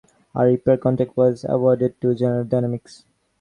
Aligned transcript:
A 0.33 0.43
repair 0.45 0.77
contract 0.77 1.15
was 1.15 1.45
awarded 1.47 2.01
to 2.01 2.15
General 2.15 2.43
Dynamics. 2.43 3.05